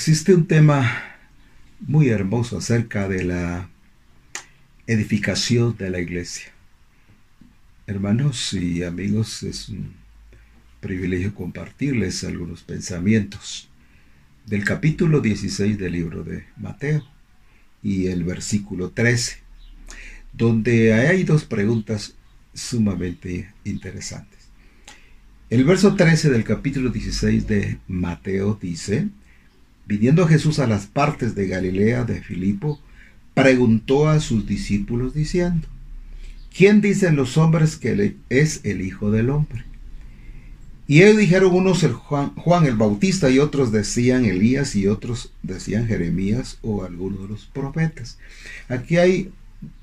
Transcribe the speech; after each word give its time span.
Existe 0.00 0.32
un 0.32 0.46
tema 0.46 1.02
muy 1.80 2.08
hermoso 2.08 2.58
acerca 2.58 3.08
de 3.08 3.24
la 3.24 3.68
edificación 4.86 5.76
de 5.76 5.90
la 5.90 5.98
iglesia. 5.98 6.52
Hermanos 7.88 8.52
y 8.52 8.84
amigos, 8.84 9.42
es 9.42 9.68
un 9.68 9.94
privilegio 10.78 11.34
compartirles 11.34 12.22
algunos 12.22 12.62
pensamientos 12.62 13.68
del 14.46 14.62
capítulo 14.62 15.20
16 15.20 15.76
del 15.76 15.94
libro 15.94 16.22
de 16.22 16.44
Mateo 16.56 17.04
y 17.82 18.06
el 18.06 18.22
versículo 18.22 18.90
13, 18.90 19.38
donde 20.32 20.94
hay 20.94 21.24
dos 21.24 21.42
preguntas 21.42 22.14
sumamente 22.54 23.52
interesantes. 23.64 24.38
El 25.50 25.64
verso 25.64 25.96
13 25.96 26.30
del 26.30 26.44
capítulo 26.44 26.90
16 26.90 27.48
de 27.48 27.78
Mateo 27.88 28.56
dice, 28.62 29.08
Viniendo 29.88 30.28
Jesús 30.28 30.58
a 30.58 30.66
las 30.66 30.86
partes 30.86 31.34
de 31.34 31.48
Galilea 31.48 32.04
de 32.04 32.20
Filipo, 32.20 32.78
preguntó 33.32 34.10
a 34.10 34.20
sus 34.20 34.46
discípulos 34.46 35.14
diciendo, 35.14 35.66
¿quién 36.54 36.82
dicen 36.82 37.16
los 37.16 37.38
hombres 37.38 37.76
que 37.76 38.16
es 38.28 38.60
el 38.64 38.82
Hijo 38.82 39.10
del 39.10 39.30
Hombre? 39.30 39.64
Y 40.86 41.02
ellos 41.02 41.16
dijeron 41.16 41.54
unos 41.54 41.82
el 41.84 41.92
Juan, 41.92 42.34
Juan, 42.34 42.66
el 42.66 42.76
Bautista 42.76 43.30
y 43.30 43.38
otros 43.38 43.72
decían 43.72 44.26
Elías 44.26 44.76
y 44.76 44.86
otros 44.88 45.32
decían 45.42 45.86
Jeremías 45.86 46.58
o 46.60 46.84
alguno 46.84 47.22
de 47.22 47.28
los 47.28 47.46
profetas. 47.46 48.18
Aquí 48.68 48.98
hay 48.98 49.30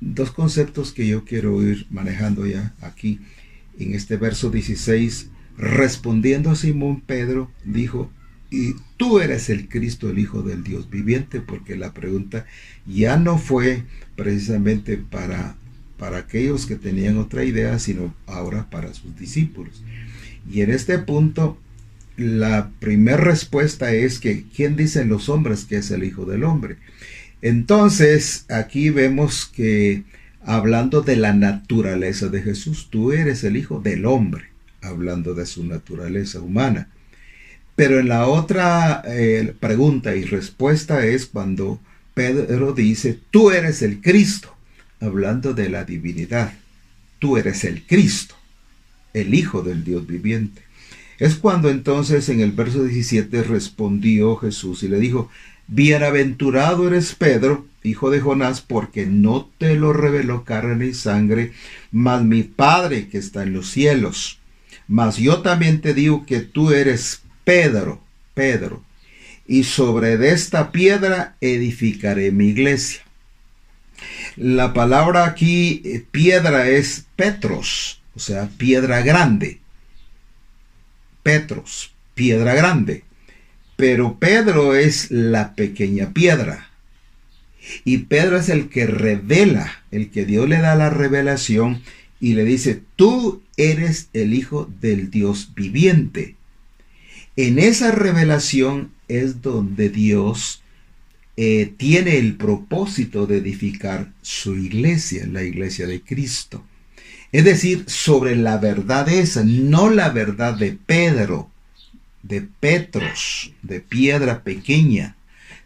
dos 0.01 0.29
conceptos 0.29 0.93
que 0.93 1.07
yo 1.07 1.25
quiero 1.25 1.63
ir 1.63 1.87
manejando 1.89 2.45
ya 2.45 2.75
aquí 2.79 3.21
en 3.79 3.95
este 3.95 4.17
verso 4.17 4.51
16. 4.51 5.29
Respondiendo 5.57 6.51
a 6.51 6.55
Simón 6.55 7.01
Pedro, 7.01 7.49
dijo, 7.63 8.11
y 8.55 8.75
tú 8.95 9.19
eres 9.19 9.49
el 9.49 9.67
Cristo, 9.67 10.09
el 10.09 10.17
Hijo 10.17 10.41
del 10.41 10.63
Dios 10.63 10.89
viviente, 10.89 11.41
porque 11.41 11.75
la 11.75 11.93
pregunta 11.93 12.45
ya 12.87 13.17
no 13.17 13.37
fue 13.37 13.83
precisamente 14.15 14.95
para, 14.95 15.57
para 15.97 16.19
aquellos 16.19 16.65
que 16.65 16.77
tenían 16.77 17.17
otra 17.17 17.43
idea, 17.43 17.77
sino 17.79 18.15
ahora 18.27 18.69
para 18.69 18.93
sus 18.93 19.17
discípulos. 19.19 19.83
Y 20.49 20.61
en 20.61 20.71
este 20.71 20.97
punto, 20.99 21.57
la 22.15 22.71
primera 22.79 23.17
respuesta 23.17 23.91
es 23.91 24.19
que, 24.19 24.45
¿quién 24.55 24.77
dicen 24.77 25.09
los 25.09 25.27
hombres 25.27 25.65
que 25.65 25.75
es 25.77 25.91
el 25.91 26.05
Hijo 26.05 26.23
del 26.23 26.45
Hombre? 26.45 26.77
Entonces, 27.41 28.45
aquí 28.47 28.89
vemos 28.89 29.45
que 29.45 30.03
hablando 30.45 31.01
de 31.01 31.17
la 31.17 31.33
naturaleza 31.33 32.29
de 32.29 32.41
Jesús, 32.41 32.87
tú 32.89 33.11
eres 33.11 33.43
el 33.43 33.57
Hijo 33.57 33.81
del 33.81 34.05
Hombre, 34.05 34.45
hablando 34.81 35.33
de 35.33 35.45
su 35.45 35.65
naturaleza 35.65 36.39
humana. 36.39 36.87
Pero 37.75 37.99
en 37.99 38.07
la 38.07 38.27
otra 38.27 39.01
eh, 39.05 39.53
pregunta 39.59 40.15
y 40.15 40.23
respuesta 40.23 41.05
es 41.05 41.25
cuando 41.25 41.79
Pedro 42.13 42.73
dice, 42.73 43.19
tú 43.31 43.51
eres 43.51 43.81
el 43.81 44.01
Cristo, 44.01 44.55
hablando 45.01 45.53
de 45.53 45.69
la 45.69 45.83
divinidad. 45.83 46.53
Tú 47.19 47.37
eres 47.37 47.63
el 47.65 47.85
Cristo, 47.85 48.35
el 49.13 49.33
Hijo 49.33 49.61
del 49.61 49.83
Dios 49.83 50.07
viviente. 50.07 50.61
Es 51.17 51.35
cuando 51.35 51.69
entonces 51.69 52.27
en 52.29 52.41
el 52.41 52.51
verso 52.51 52.83
17 52.83 53.43
respondió 53.43 54.35
Jesús 54.37 54.83
y 54.83 54.87
le 54.87 54.99
dijo, 54.99 55.29
Bienaventurado 55.67 56.87
eres 56.87 57.15
Pedro, 57.15 57.65
hijo 57.83 58.11
de 58.11 58.19
Jonás, 58.19 58.61
porque 58.61 59.05
no 59.05 59.49
te 59.57 59.75
lo 59.75 59.93
reveló 59.93 60.43
carne 60.43 60.87
y 60.87 60.93
sangre, 60.93 61.53
mas 61.91 62.23
mi 62.23 62.43
Padre 62.43 63.07
que 63.07 63.17
está 63.17 63.43
en 63.43 63.53
los 63.53 63.69
cielos. 63.69 64.39
Mas 64.87 65.17
yo 65.17 65.41
también 65.41 65.81
te 65.81 65.93
digo 65.93 66.25
que 66.25 66.41
tú 66.41 66.71
eres 66.71 67.21
Pedro, 67.45 68.01
Pedro, 68.33 68.83
y 69.47 69.63
sobre 69.63 70.15
esta 70.31 70.71
piedra 70.71 71.37
edificaré 71.39 72.31
mi 72.31 72.47
iglesia. 72.47 73.01
La 74.35 74.73
palabra 74.73 75.25
aquí, 75.25 75.81
eh, 75.85 76.03
piedra, 76.11 76.67
es 76.67 77.05
Petros, 77.15 78.01
o 78.15 78.19
sea, 78.19 78.49
piedra 78.57 79.01
grande. 79.01 79.59
Petros, 81.23 81.93
piedra 82.15 82.53
grande. 82.55 83.03
Pero 83.75 84.19
Pedro 84.19 84.75
es 84.75 85.11
la 85.11 85.53
pequeña 85.55 86.11
piedra. 86.13 86.69
Y 87.83 87.99
Pedro 87.99 88.37
es 88.37 88.49
el 88.49 88.69
que 88.69 88.87
revela, 88.87 89.83
el 89.91 90.11
que 90.11 90.25
Dios 90.25 90.49
le 90.49 90.59
da 90.59 90.75
la 90.75 90.89
revelación 90.89 91.81
y 92.19 92.33
le 92.33 92.43
dice, 92.43 92.81
tú 92.95 93.43
eres 93.57 94.09
el 94.13 94.33
Hijo 94.33 94.69
del 94.81 95.11
Dios 95.11 95.51
viviente. 95.55 96.35
En 97.37 97.59
esa 97.59 97.91
revelación 97.91 98.91
es 99.07 99.41
donde 99.41 99.89
Dios 99.89 100.61
eh, 101.35 101.73
tiene 101.77 102.17
el 102.17 102.35
propósito 102.35 103.27
de 103.27 103.37
edificar 103.37 104.11
su 104.21 104.55
iglesia, 104.55 105.27
la 105.27 105.43
iglesia 105.43 105.85
de 105.85 106.01
Cristo. 106.01 106.63
Es 107.33 107.43
decir, 107.43 107.83
sobre 107.87 108.37
la 108.37 108.57
verdad 108.57 109.09
esa, 109.09 109.43
no 109.43 109.89
la 109.89 110.09
verdad 110.09 110.57
de 110.57 110.77
Pedro, 110.85 111.49
de 112.23 112.41
Petros, 112.41 113.51
de 113.61 113.81
piedra 113.81 114.43
pequeña, 114.43 115.17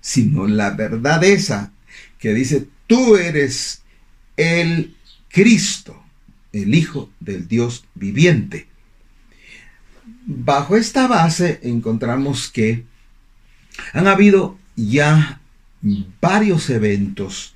sino 0.02 0.48
la 0.48 0.72
verdad 0.72 1.24
esa 1.24 1.72
que 2.18 2.34
dice, 2.34 2.68
tú 2.88 3.16
eres 3.16 3.84
el 4.38 4.96
Cristo, 5.30 6.02
el 6.52 6.74
Hijo 6.74 7.12
del 7.20 7.48
Dios 7.48 7.86
viviente. 7.94 8.66
Bajo 10.32 10.78
esta 10.78 11.08
base 11.08 11.60
encontramos 11.64 12.52
que 12.52 12.84
han 13.94 14.06
habido 14.06 14.60
ya 14.76 15.42
varios 16.22 16.70
eventos, 16.70 17.56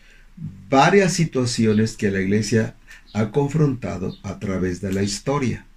varias 0.72 1.14
situaciones 1.14 1.96
que 1.96 2.10
la 2.10 2.20
iglesia 2.20 2.74
ha 3.14 3.30
confrontado 3.30 4.18
a 4.24 4.40
través 4.40 4.82
de 4.82 4.92
la 4.92 5.04
historia. 5.04 5.68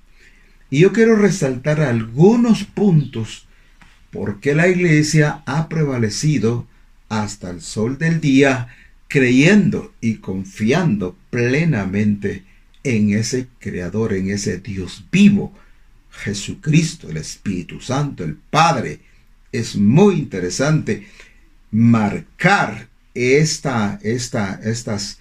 Y 0.71 0.79
yo 0.79 0.95
quiero 0.95 1.17
resaltar 1.17 1.83
algunos 1.83 2.65
puntos 2.65 3.47
por 4.11 4.41
qué 4.41 4.55
la 4.55 4.69
iglesia 4.69 5.43
ha 5.45 5.69
prevalecido 5.69 6.67
hasta 7.11 7.51
el 7.51 7.61
sol 7.61 7.99
del 7.99 8.23
día 8.23 8.69
creyendo 9.09 9.93
y 10.01 10.15
confiando 10.15 11.15
plenamente 11.29 12.45
en 12.85 13.11
ese 13.11 13.49
creador, 13.59 14.15
en 14.15 14.31
ese 14.31 14.57
Dios 14.57 15.05
vivo, 15.13 15.53
Jesucristo, 16.23 17.09
el 17.09 17.17
Espíritu 17.19 17.81
Santo, 17.81 18.25
el 18.25 18.37
Padre. 18.37 19.01
Es 19.53 19.77
muy 19.77 20.17
interesante 20.17 21.07
marcar 21.71 22.89
esta, 23.15 23.99
esta, 24.03 24.61
estas, 24.63 25.19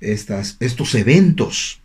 estas, 0.00 0.56
estos 0.60 0.94
eventos, 0.94 1.80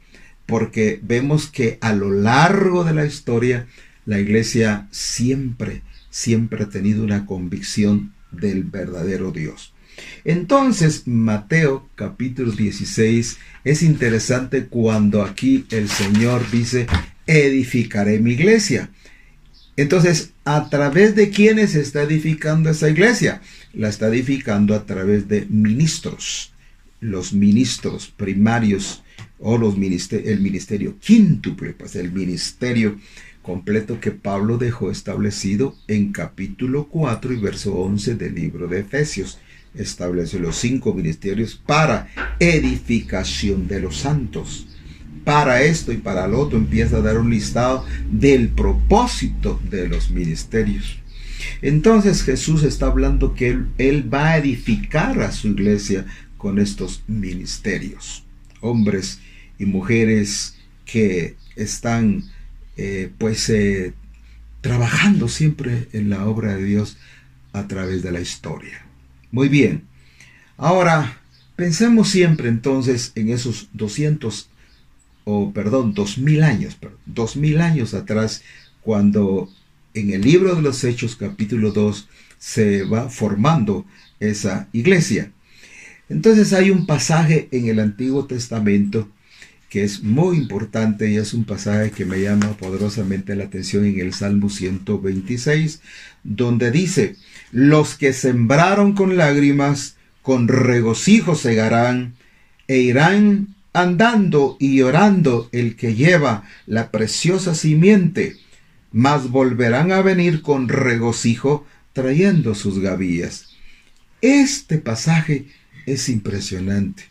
porque 0.46 1.00
vemos 1.02 1.48
que 1.48 1.78
a 1.82 1.94
lo 1.94 2.12
largo 2.12 2.84
de 2.84 2.94
la 2.94 3.06
historia 3.06 3.68
la 4.06 4.20
iglesia 4.20 4.88
siempre, 4.92 5.82
siempre 6.10 6.64
ha 6.64 6.70
tenido 6.70 7.04
una 7.04 7.26
convicción 7.26 8.14
del 8.32 8.64
verdadero 8.64 9.32
Dios. 9.32 9.74
Entonces, 10.24 11.08
Mateo 11.08 11.90
capítulo 11.96 12.52
16 12.52 13.38
es 13.64 13.82
interesante 13.82 14.66
cuando 14.66 15.24
aquí 15.24 15.66
el 15.72 15.90
Señor 15.90 16.50
dice, 16.52 16.88
edificaré 17.28 18.20
mi 18.20 18.32
iglesia. 18.32 18.90
Entonces, 19.76 20.32
¿a 20.44 20.70
través 20.70 21.16
de 21.16 21.30
quiénes 21.30 21.76
está 21.76 22.02
edificando 22.02 22.70
esa 22.70 22.90
iglesia? 22.90 23.42
La 23.74 23.90
está 23.90 24.08
edificando 24.08 24.74
a 24.74 24.86
través 24.86 25.28
de 25.28 25.46
ministros, 25.50 26.52
los 27.00 27.34
ministros 27.34 28.08
primarios 28.08 29.04
o 29.40 29.58
los 29.58 29.76
el 29.76 30.40
ministerio 30.40 30.98
quíntuple, 31.00 31.74
pues 31.74 31.96
el 31.96 32.12
ministerio 32.12 32.98
completo 33.44 34.00
que 34.00 34.12
Pablo 34.12 34.58
dejó 34.58 34.90
establecido 34.90 35.76
en 35.88 36.12
capítulo 36.12 36.88
4 36.88 37.34
y 37.34 37.38
verso 37.38 37.76
11 37.76 38.16
del 38.16 38.34
libro 38.34 38.68
de 38.68 38.80
Efesios. 38.80 39.38
Establece 39.76 40.40
los 40.40 40.56
cinco 40.56 40.94
ministerios 40.94 41.54
para 41.54 42.10
edificación 42.40 43.68
de 43.68 43.80
los 43.80 43.98
santos 43.98 44.66
para 45.28 45.62
esto 45.62 45.92
y 45.92 45.98
para 45.98 46.26
lo 46.26 46.40
otro, 46.40 46.58
empieza 46.58 46.96
a 46.96 47.02
dar 47.02 47.18
un 47.18 47.32
listado 47.32 47.86
del 48.10 48.48
propósito 48.48 49.60
de 49.70 49.90
los 49.90 50.10
ministerios. 50.10 51.00
Entonces 51.62 52.24
Jesús 52.24 52.64
está 52.64 52.86
hablando 52.86 53.36
que 53.36 53.60
él, 53.78 54.14
va 54.14 54.30
a 54.30 54.38
edificar 54.38 55.20
a 55.20 55.34
su 55.34 55.50
iglesia 55.50 56.06
con 56.38 56.60
estos 56.60 57.04
ministerios. 57.08 58.24
Hombres 58.62 59.20
y 59.60 59.66
mujeres 59.66 60.56
que 60.86 61.36
están 61.58 62.24
eh, 62.78 63.12
pues 63.18 63.50
eh, 63.50 63.92
trabajando 64.62 65.28
siempre 65.28 65.90
en 65.92 66.10
la 66.10 66.26
obra 66.26 66.56
de 66.56 66.64
Dios 66.64 66.96
a 67.52 67.68
través 67.68 68.02
de 68.02 68.14
la 68.14 68.22
historia. 68.22 68.86
Muy 69.34 69.50
bien. 69.50 69.84
Ahora, 70.56 71.20
pensemos 71.58 72.08
siempre 72.08 72.48
entonces 72.48 73.12
en 73.16 73.30
esos 73.30 73.68
200 73.74 74.52
o 75.30 75.52
perdón, 75.52 75.94
dos 75.94 76.18
mil 76.18 76.42
años, 76.42 76.78
dos 77.06 77.36
mil 77.36 77.60
años 77.60 77.94
atrás, 77.94 78.44
cuando 78.82 79.50
en 79.94 80.12
el 80.12 80.22
libro 80.22 80.56
de 80.56 80.62
los 80.62 80.86
Hechos 80.86 81.18
capítulo 81.18 81.72
2 81.72 82.08
se 82.40 82.84
va 82.84 83.10
formando 83.10 83.86
esa 84.22 84.70
iglesia. 84.72 85.34
Entonces 86.08 86.54
hay 86.54 86.72
un 86.72 86.86
pasaje 86.86 87.50
en 87.52 87.68
el 87.68 87.82
Antiguo 87.82 88.26
Testamento 88.26 89.10
que 89.68 89.84
es 89.84 90.02
muy 90.02 90.38
importante 90.38 91.12
y 91.12 91.18
es 91.18 91.34
un 91.34 91.44
pasaje 91.44 91.92
que 91.92 92.06
me 92.06 92.22
llama 92.22 92.56
poderosamente 92.56 93.36
la 93.36 93.44
atención 93.44 93.84
en 93.84 94.00
el 94.00 94.14
Salmo 94.14 94.50
126, 94.50 95.82
donde 96.24 96.72
dice, 96.72 97.18
los 97.52 97.96
que 97.96 98.14
sembraron 98.14 98.94
con 98.94 99.18
lágrimas, 99.18 99.98
con 100.22 100.48
regocijo 100.48 101.36
segarán, 101.36 102.16
e 102.70 102.78
irán 102.78 103.57
andando 103.74 104.58
y 104.60 104.78
llorando 104.78 105.50
el 105.52 105.76
que 105.76 105.96
lleva 105.96 106.44
la 106.66 106.92
preciosa 106.92 107.54
simiente, 107.54 108.38
mas 108.92 109.30
volverán 109.30 109.92
a 109.92 110.02
venir 110.02 110.42
con 110.42 110.68
regocijo 110.70 111.66
trayendo 111.94 112.56
sus 112.56 112.80
gavillas. 112.80 113.50
Este 114.22 114.78
pasaje 114.78 115.48
es 115.86 116.10
impresionante, 116.10 117.04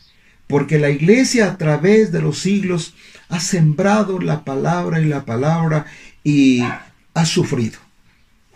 porque 0.46 0.78
la 0.78 0.90
iglesia 0.90 1.46
a 1.46 1.58
través 1.58 2.12
de 2.12 2.22
los 2.22 2.38
siglos 2.38 2.94
ha 3.28 3.40
sembrado 3.40 4.20
la 4.20 4.44
palabra 4.44 5.00
y 5.00 5.06
la 5.06 5.24
palabra 5.24 5.86
y 6.24 6.62
ha 7.14 7.26
sufrido. 7.26 7.78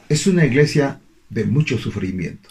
Es 0.09 0.27
una 0.27 0.45
iglesia 0.45 1.01
de 1.29 1.45
mucho 1.45 1.79
sufrimiento. 1.79 2.51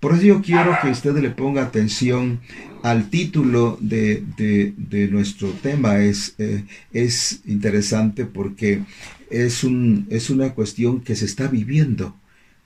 Por 0.00 0.14
eso 0.14 0.22
yo 0.22 0.42
quiero 0.42 0.76
que 0.82 0.88
usted 0.88 1.14
le 1.18 1.28
ponga 1.30 1.62
atención 1.62 2.40
al 2.82 3.10
título 3.10 3.76
de, 3.80 5.08
nuestro 5.10 5.50
tema. 5.50 6.00
Es, 6.00 6.34
eh, 6.38 6.64
es 6.92 7.40
interesante 7.44 8.24
porque 8.24 8.82
es, 9.28 9.62
un, 9.62 10.06
es 10.10 10.30
una 10.30 10.54
cuestión 10.54 11.02
que 11.02 11.16
se 11.16 11.26
está 11.26 11.48
viviendo 11.48 12.16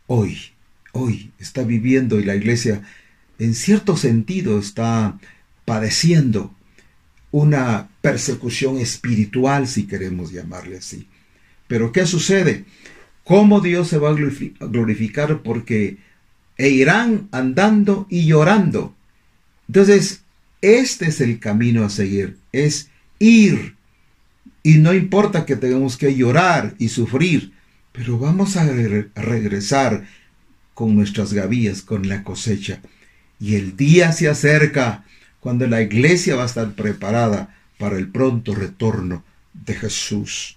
hoy. 0.06 0.38
Hoy 0.92 1.32
está 1.40 1.64
viviendo 1.64 2.20
y 2.20 2.24
la 2.24 2.36
iglesia 2.36 2.82
en 3.40 3.54
cierto 3.54 3.96
sentido 3.96 4.60
está 4.60 5.18
padeciendo 5.64 6.54
una 7.32 7.88
persecución 8.00 8.78
espiritual, 8.78 9.66
si 9.66 9.88
queremos 9.88 10.30
llamarle 10.30 10.78
así. 10.78 11.08
Pero 11.66 11.90
¿qué 11.90 12.06
sucede? 12.06 12.64
¿Cómo 13.24 13.60
Dios 13.60 13.88
se 13.88 13.98
va 13.98 14.10
a 14.10 14.66
glorificar? 14.66 15.42
Porque 15.42 15.96
e 16.56 16.68
irán 16.68 17.28
andando 17.32 18.06
y 18.10 18.26
llorando. 18.26 18.94
Entonces, 19.68 20.22
este 20.60 21.06
es 21.06 21.20
el 21.20 21.38
camino 21.40 21.84
a 21.84 21.90
seguir, 21.90 22.36
es 22.52 22.90
ir. 23.18 23.74
Y 24.62 24.78
no 24.78 24.94
importa 24.94 25.44
que 25.44 25.56
tengamos 25.56 25.96
que 25.96 26.14
llorar 26.14 26.74
y 26.78 26.88
sufrir, 26.88 27.52
pero 27.92 28.18
vamos 28.18 28.56
a, 28.56 28.64
regresar 28.64 30.06
con 30.72 30.96
nuestras 30.96 31.32
gavillas, 31.32 31.82
con 31.82 32.08
la 32.08 32.22
cosecha. 32.24 32.80
Y 33.38 33.56
el 33.56 33.76
día 33.76 34.12
se 34.12 34.28
acerca 34.28 35.04
cuando 35.40 35.66
la 35.66 35.82
iglesia 35.82 36.36
va 36.36 36.44
a 36.44 36.46
estar 36.46 36.74
preparada 36.74 37.54
para 37.78 37.98
el 37.98 38.08
pronto 38.08 38.54
retorno 38.54 39.22
de 39.52 39.74
Jesús. 39.74 40.56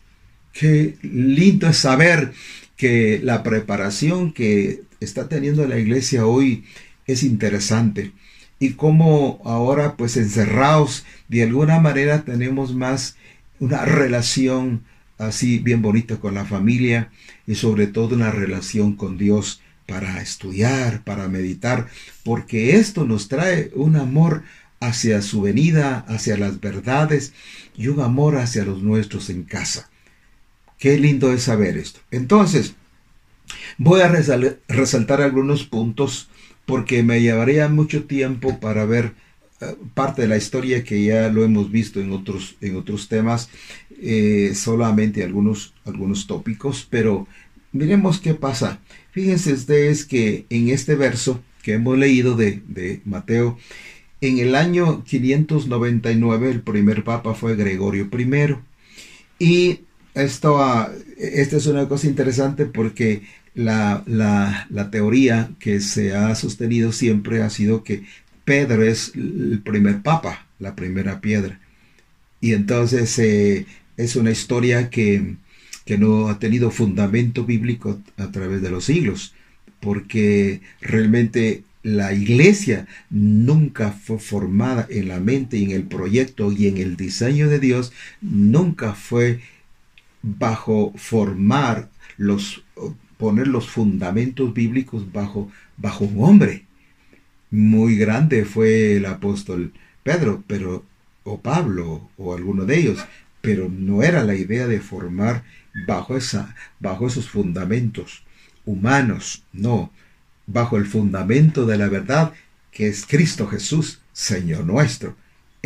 Qué 0.53 0.97
lindo 1.01 1.67
es 1.67 1.77
saber 1.77 2.31
que 2.77 3.19
la 3.21 3.43
preparación 3.43 4.31
que 4.31 4.83
está 4.99 5.27
teniendo 5.29 5.67
la 5.67 5.79
iglesia 5.79 6.25
hoy 6.25 6.65
es 7.05 7.23
interesante 7.23 8.11
y 8.59 8.71
cómo 8.71 9.41
ahora 9.45 9.95
pues 9.95 10.17
encerrados 10.17 11.05
de 11.27 11.43
alguna 11.43 11.79
manera 11.79 12.23
tenemos 12.23 12.73
más 12.75 13.15
una 13.59 13.85
relación 13.85 14.83
así 15.17 15.59
bien 15.59 15.81
bonita 15.81 16.17
con 16.17 16.33
la 16.33 16.45
familia 16.45 17.11
y 17.45 17.55
sobre 17.55 17.87
todo 17.87 18.15
una 18.15 18.31
relación 18.31 18.95
con 18.95 19.17
Dios 19.17 19.61
para 19.87 20.21
estudiar, 20.21 21.03
para 21.03 21.27
meditar, 21.29 21.87
porque 22.23 22.75
esto 22.75 23.05
nos 23.05 23.29
trae 23.29 23.71
un 23.73 23.95
amor 23.95 24.43
hacia 24.79 25.21
su 25.21 25.41
venida, 25.41 26.05
hacia 26.07 26.37
las 26.37 26.59
verdades 26.59 27.33
y 27.75 27.87
un 27.87 28.01
amor 28.01 28.37
hacia 28.37 28.65
los 28.65 28.83
nuestros 28.83 29.29
en 29.29 29.43
casa. 29.43 29.89
Qué 30.77 30.99
lindo 30.99 31.33
es 31.33 31.43
saber 31.43 31.77
esto. 31.77 32.01
Entonces, 32.11 32.75
voy 33.77 34.01
a 34.01 34.09
resaltar 34.67 35.21
algunos 35.21 35.63
puntos 35.63 36.29
porque 36.65 37.03
me 37.03 37.21
llevaría 37.21 37.69
mucho 37.69 38.03
tiempo 38.03 38.59
para 38.59 38.85
ver 38.85 39.13
eh, 39.61 39.75
parte 39.93 40.23
de 40.23 40.27
la 40.27 40.37
historia 40.37 40.83
que 40.83 41.03
ya 41.03 41.29
lo 41.29 41.43
hemos 41.43 41.71
visto 41.71 41.99
en 41.99 42.11
otros, 42.11 42.57
en 42.61 42.75
otros 42.75 43.07
temas, 43.07 43.49
eh, 44.01 44.51
solamente 44.53 45.23
algunos, 45.23 45.73
algunos 45.85 46.27
tópicos, 46.27 46.85
pero 46.89 47.27
miremos 47.71 48.19
qué 48.19 48.33
pasa. 48.33 48.79
Fíjense 49.11 49.53
ustedes 49.53 50.05
que 50.05 50.45
en 50.49 50.69
este 50.69 50.95
verso 50.95 51.41
que 51.63 51.73
hemos 51.73 51.97
leído 51.97 52.35
de, 52.35 52.61
de 52.67 53.01
Mateo, 53.05 53.57
en 54.19 54.39
el 54.39 54.55
año 54.55 55.03
599 55.03 56.49
el 56.49 56.61
primer 56.61 57.03
papa 57.03 57.33
fue 57.33 57.55
Gregorio 57.55 58.09
I. 58.11 58.55
Y 59.39 59.79
esto, 60.23 60.61
ah, 60.61 60.91
es 61.17 61.65
una 61.67 61.87
cosa 61.87 62.07
interesante 62.07 62.65
porque 62.65 63.23
la, 63.57 64.03
la, 64.05 64.91
teoría 64.91 65.49
que 65.59 65.81
se 65.81 66.15
ha 66.15 66.35
sostenido 66.35 66.91
siempre 66.91 67.41
ha 67.41 67.49
sido 67.49 67.83
que 67.83 68.03
Pedro 68.45 68.83
es 68.83 69.13
el 69.15 69.61
primer 69.63 70.01
papa, 70.01 70.45
la 70.59 70.75
primera 70.75 71.19
piedra. 71.21 71.59
Y 72.39 72.53
entonces 72.53 73.17
eh, 73.19 73.65
es 73.97 74.15
una 74.15 74.31
historia 74.31 74.89
que, 74.89 75.35
que 75.85 75.97
no 75.97 76.29
ha 76.29 76.39
tenido 76.39 76.69
fundamento 76.69 77.45
bíblico 77.45 77.99
a 78.17 78.31
través 78.31 78.61
de 78.61 78.69
los 78.69 78.85
siglos, 78.85 79.33
porque 79.79 80.61
realmente 80.81 81.63
la 81.81 82.13
iglesia 82.13 82.85
nunca 83.09 83.91
fue 83.91 84.19
formada 84.19 84.85
en 84.89 85.07
la 85.07 85.19
mente 85.19 85.57
y 85.57 85.63
en 85.63 85.71
el 85.71 85.83
proyecto 85.83 86.51
y 86.51 86.67
en 86.67 86.77
el 86.77 86.95
diseño 86.95 87.47
de 87.47 87.59
Dios, 87.59 87.91
nunca 88.21 88.93
fue 88.93 89.39
bajo 90.37 90.93
formar 90.95 91.89
los 92.17 92.63
poner 93.17 93.47
los 93.47 93.67
fundamentos 93.67 94.53
bíblicos 94.53 95.11
bajo, 95.11 95.51
bajo 95.75 96.05
un 96.05 96.23
hombre. 96.23 96.65
Muy 97.49 97.97
grande 97.97 98.45
fue 98.45 98.97
el 98.97 99.05
apóstol 99.05 99.73
Pedro, 100.03 100.43
pero 100.47 100.85
o 101.23 101.39
Pablo 101.39 102.09
o 102.17 102.35
alguno 102.35 102.65
de 102.65 102.79
ellos, 102.79 102.99
pero 103.41 103.69
no 103.69 104.03
era 104.03 104.23
la 104.23 104.35
idea 104.35 104.67
de 104.67 104.79
formar 104.79 105.43
bajo 105.87 106.15
esa 106.15 106.55
bajo 106.79 107.07
esos 107.07 107.29
fundamentos 107.29 108.23
humanos, 108.65 109.43
no, 109.53 109.91
bajo 110.45 110.77
el 110.77 110.85
fundamento 110.85 111.65
de 111.65 111.77
la 111.77 111.87
verdad 111.87 112.33
que 112.71 112.87
es 112.87 113.05
Cristo 113.05 113.47
Jesús, 113.47 114.01
Señor 114.13 114.65
nuestro. 114.65 115.15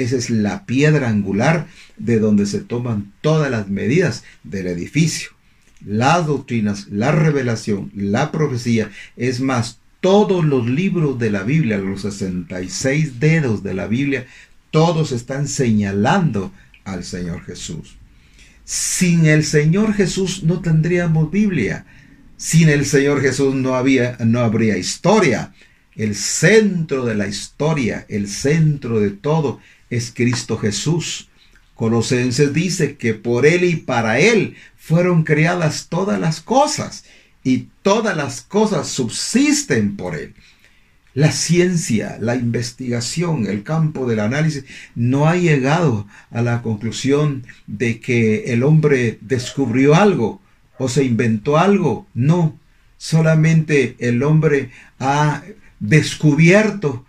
Esa 0.02 0.18
es 0.18 0.30
la 0.30 0.66
piedra 0.66 1.10
angular 1.10 1.68
de 1.98 2.20
donde 2.20 2.46
se 2.46 2.60
toman 2.60 3.14
todas 3.22 3.50
las 3.52 3.70
medidas 3.70 4.24
del 4.44 4.68
edificio 4.68 5.32
las 5.86 6.28
doctrinas, 6.28 6.88
la 6.90 7.12
revelación, 7.12 7.92
la 7.96 8.32
profecía, 8.32 8.92
es 9.18 9.40
más, 9.40 9.80
todos 10.00 10.44
los 10.44 10.68
libros 10.68 11.20
de 11.20 11.30
la 11.30 11.44
Biblia, 11.44 11.78
los 11.78 12.02
66 12.02 13.20
dedos 13.20 13.64
de 13.64 13.74
la 13.74 13.88
Biblia, 13.88 14.26
todos 14.72 15.12
están 15.12 15.48
señalando 15.48 16.52
al 16.84 17.04
Señor 17.04 17.44
Jesús. 17.44 17.98
Sin 18.64 19.26
el 19.26 19.44
Señor 19.44 19.94
Jesús 19.94 20.44
no 20.44 20.62
tendríamos 20.62 21.30
Biblia. 21.30 21.86
Sin 22.38 22.70
el 22.70 22.86
Señor 22.86 23.22
Jesús 23.22 23.54
no, 23.54 23.76
había, 23.76 24.18
no 24.26 24.40
habría 24.40 24.78
historia. 24.78 25.54
El 25.96 26.16
centro 26.16 27.06
de 27.06 27.14
la 27.14 27.28
historia, 27.28 28.06
el 28.10 28.28
centro 28.28 29.00
de 29.00 29.12
todo 29.12 29.60
es 29.92 30.12
Cristo 30.12 30.58
Jesús. 30.58 31.30
Colosenses 31.76 32.54
dice 32.54 32.96
que 32.96 33.14
por 33.14 33.46
Él 33.46 33.64
y 33.64 33.76
para 33.76 34.20
Él 34.20 34.56
fueron 34.78 35.24
creadas 35.24 35.88
todas 35.90 36.20
las 36.20 36.42
cosas 36.42 37.04
y 37.44 37.68
todas 37.84 38.18
las 38.18 38.42
cosas 38.42 38.88
subsisten 38.88 39.96
por 39.96 40.16
Él. 40.16 40.34
La 41.14 41.32
ciencia, 41.32 42.18
la 42.22 42.36
investigación, 42.36 43.46
el 43.46 43.64
campo 43.64 44.08
del 44.08 44.22
análisis 44.22 44.64
no 44.96 45.28
ha 45.28 45.36
llegado 45.36 46.08
a 46.30 46.42
la 46.42 46.62
conclusión 46.62 47.46
de 47.68 48.00
que 48.00 48.54
el 48.54 48.64
hombre 48.64 49.18
descubrió 49.20 49.94
algo 49.94 50.42
o 50.78 50.88
se 50.88 51.04
inventó 51.04 51.58
algo. 51.58 52.08
No, 52.14 52.58
solamente 52.98 53.98
el 54.00 54.24
hombre 54.24 54.72
ha 55.00 55.44
descubierto 55.82 57.06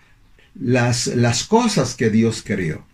las, 0.55 1.07
las 1.09 1.45
cosas 1.45 1.95
que 1.95 2.11
Dios 2.11 2.43
creó. 2.45 2.85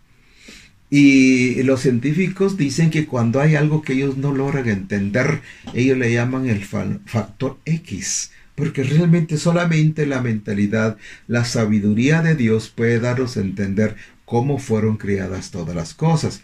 Y 0.90 1.62
los 1.64 1.80
científicos 1.80 2.56
dicen 2.56 2.90
que 2.90 3.06
cuando 3.06 3.40
hay 3.40 3.56
algo 3.56 3.82
que 3.82 3.92
ellos 3.92 4.16
no 4.16 4.32
logran 4.32 4.68
entender, 4.68 5.42
ellos 5.74 5.98
le 5.98 6.12
llaman 6.12 6.48
el 6.48 6.64
factor 6.64 7.58
X, 7.66 8.30
porque 8.54 8.82
realmente 8.82 9.36
solamente 9.36 10.06
la 10.06 10.22
mentalidad, 10.22 10.96
la 11.26 11.44
sabiduría 11.44 12.22
de 12.22 12.36
Dios 12.36 12.72
puede 12.74 13.00
darnos 13.00 13.36
a 13.36 13.40
entender 13.40 13.96
cómo 14.24 14.58
fueron 14.58 14.96
creadas 14.96 15.50
todas 15.50 15.74
las 15.74 15.92
cosas. 15.94 16.42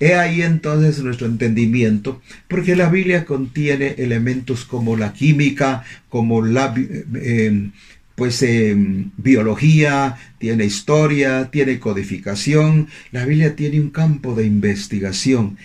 He 0.00 0.14
ahí 0.14 0.42
entonces 0.42 1.00
nuestro 1.02 1.26
entendimiento, 1.26 2.20
porque 2.48 2.74
la 2.74 2.88
Biblia 2.88 3.24
contiene 3.24 3.94
elementos 3.98 4.64
como 4.64 4.96
la 4.96 5.12
química, 5.12 5.84
como 6.08 6.44
la 6.44 6.74
eh, 6.76 7.70
pues 8.14 8.42
em, 8.42 9.10
biología, 9.16 10.16
tiene 10.38 10.64
historia, 10.64 11.50
tiene 11.50 11.80
codificación. 11.80 12.88
La 13.10 13.24
Biblia 13.24 13.56
tiene 13.56 13.80
un 13.80 13.90
campo 13.90 14.34
de 14.34 14.46
investigación. 14.46 15.56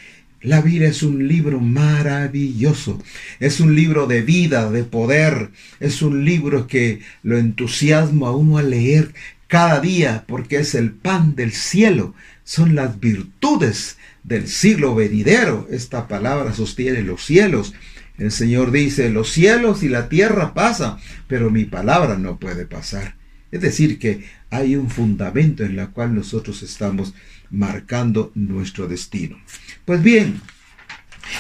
La 0.41 0.61
Biblia 0.61 0.87
es 0.87 1.03
un 1.03 1.27
libro 1.27 1.59
maravilloso, 1.59 3.01
es 3.41 3.59
un 3.59 3.75
libro 3.75 4.07
de 4.07 4.21
vida, 4.21 4.71
de 4.71 4.85
poder, 4.85 5.49
es 5.81 6.01
un 6.01 6.23
libro 6.23 6.65
que 6.65 7.01
lo 7.23 7.37
entusiasma 7.37 8.29
a 8.29 8.31
uno 8.31 8.57
a 8.57 8.63
leer 8.63 9.13
cada 9.47 9.81
día 9.81 10.23
porque 10.27 10.57
es 10.57 10.75
el 10.75 10.91
pan 10.91 11.35
del 11.35 11.51
cielo, 11.51 12.15
son 12.45 12.73
las 12.73 13.01
virtudes 13.01 13.97
del 14.23 14.47
siglo 14.47 14.95
venidero. 14.95 15.67
Esta 15.71 16.07
palabra 16.07 16.53
sostiene 16.53 17.01
los 17.01 17.25
cielos. 17.25 17.73
El 18.19 18.31
Señor 18.31 18.71
dice, 18.71 19.09
los 19.09 19.31
cielos 19.31 19.81
y 19.81 19.89
la 19.89 20.09
tierra 20.09 20.53
pasan, 20.53 20.97
pero 21.27 21.49
mi 21.49 21.65
palabra 21.65 22.17
no 22.17 22.37
puede 22.37 22.65
pasar. 22.65 23.15
Es 23.51 23.61
decir, 23.61 23.97
que 23.97 24.25
hay 24.49 24.75
un 24.75 24.89
fundamento 24.89 25.63
en 25.63 25.79
el 25.79 25.89
cual 25.89 26.13
nosotros 26.13 26.61
estamos 26.61 27.13
marcando 27.49 28.31
nuestro 28.35 28.87
destino. 28.87 29.37
Pues 29.85 30.03
bien, 30.03 30.41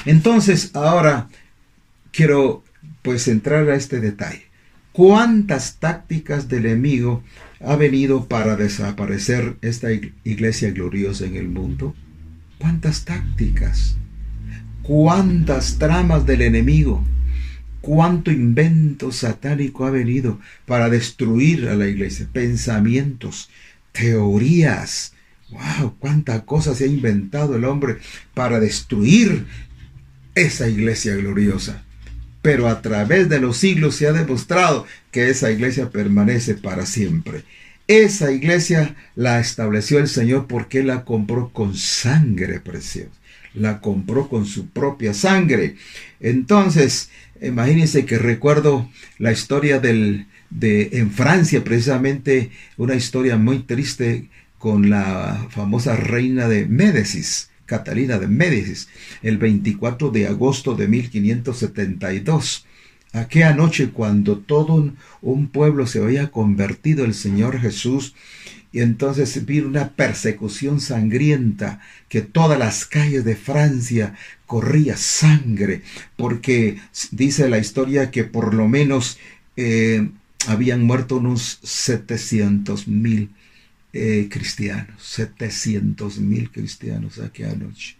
entonces 0.05 0.71
ahora 0.73 1.29
quiero 2.11 2.63
pues 3.01 3.27
entrar 3.27 3.69
a 3.69 3.75
este 3.75 3.99
detalle. 3.99 4.47
¿Cuántas 4.91 5.77
tácticas 5.77 6.47
del 6.47 6.65
enemigo 6.65 7.23
ha 7.61 7.75
venido 7.75 8.27
para 8.27 8.55
desaparecer 8.55 9.57
esta 9.61 9.91
iglesia 9.91 10.71
gloriosa 10.71 11.25
en 11.25 11.35
el 11.35 11.47
mundo? 11.47 11.95
¿Cuántas 12.57 13.05
tácticas? 13.05 13.97
¿Cuántas 14.89 15.77
tramas 15.77 16.25
del 16.25 16.41
enemigo? 16.41 17.05
¿Cuánto 17.79 18.31
invento 18.31 19.11
satánico 19.11 19.85
ha 19.85 19.91
venido 19.91 20.39
para 20.65 20.89
destruir 20.89 21.69
a 21.69 21.75
la 21.75 21.85
iglesia? 21.85 22.27
Pensamientos, 22.33 23.51
teorías. 23.91 25.13
¡Wow! 25.51 25.93
¿Cuántas 25.99 26.41
cosas 26.41 26.79
se 26.79 26.85
ha 26.85 26.87
inventado 26.87 27.55
el 27.55 27.65
hombre 27.65 27.97
para 28.33 28.59
destruir 28.59 29.45
esa 30.33 30.67
iglesia 30.67 31.15
gloriosa? 31.15 31.83
pero 32.41 32.67
a 32.67 32.81
través 32.81 33.29
de 33.29 33.39
los 33.39 33.57
siglos 33.57 33.95
se 33.95 34.07
ha 34.07 34.13
demostrado 34.13 34.87
que 35.11 35.29
esa 35.29 35.51
iglesia 35.51 35.91
permanece 35.91 36.55
para 36.55 36.87
siempre. 36.87 37.43
Esa 37.87 38.31
iglesia 38.31 38.95
la 39.15 39.39
estableció 39.39 39.99
el 39.99 40.07
Señor 40.07 40.47
porque 40.47 40.81
la 40.81 41.03
compró 41.05 41.49
con 41.49 41.75
sangre 41.75 42.59
preciosa. 42.59 43.18
La 43.53 43.81
compró 43.81 44.29
con 44.29 44.45
su 44.45 44.69
propia 44.69 45.13
sangre. 45.13 45.75
Entonces, 46.19 47.09
imagínense 47.41 48.05
que 48.05 48.17
recuerdo 48.17 48.89
la 49.17 49.31
historia 49.31 49.79
del, 49.79 50.27
de, 50.49 50.89
en 50.93 51.11
Francia, 51.11 51.63
precisamente 51.63 52.51
una 52.77 52.95
historia 52.95 53.37
muy 53.37 53.59
triste 53.59 54.29
con 54.57 54.89
la 54.89 55.47
famosa 55.49 55.95
reina 55.95 56.47
de 56.47 56.65
Médicis 56.65 57.49
Catalina 57.69 58.17
de 58.17 58.27
Médicis, 58.27 58.89
el 59.21 59.37
24 59.37 60.09
de 60.09 60.27
agosto 60.27 60.75
de 60.75 60.87
1572. 60.87 62.65
Aquella 63.13 63.53
noche 63.53 63.91
cuando 63.91 64.39
todo 64.39 64.91
un, 65.21 65.47
pueblo 65.47 65.87
se 65.87 66.03
había 66.03 66.31
convertido 66.31 67.05
el 67.05 67.13
Señor 67.13 67.59
Jesús, 67.59 68.15
y 68.71 68.81
entonces 68.81 69.45
vino 69.45 69.67
una 69.67 69.89
persecución 69.89 70.79
sangrienta, 70.79 71.81
que 72.07 72.21
todas 72.21 72.59
las 72.59 72.85
calles 72.85 73.25
de 73.25 73.35
Francia 73.35 74.15
corría 74.45 74.95
sangre, 74.95 75.81
porque 76.15 76.79
dice 77.11 77.49
la 77.49 77.57
historia 77.57 78.11
que 78.11 78.23
por 78.23 78.53
lo 78.53 78.67
menos 78.67 79.17
eh, 79.57 80.09
habían 80.47 80.83
muerto 80.83 81.17
unos 81.17 81.59
700 81.63 82.87
mil 82.87 83.31
eh, 83.91 84.27
cristianos, 84.29 85.01
700 85.03 86.19
mil 86.19 86.51
cristianos 86.51 87.19
aquí 87.19 87.43
anoche. 87.43 87.95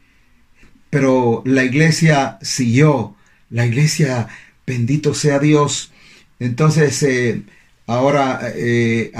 Pero 0.89 1.41
la 1.45 1.63
iglesia 1.63 2.37
siguió, 2.41 3.15
la 3.49 3.65
iglesia, 3.65 4.27
bendito 4.65 5.13
sea 5.13 5.39
Dios. 5.39 5.91
Entonces, 6.39 7.01
eh, 7.03 7.43
ahora 7.91 8.39
eh, 8.55 9.11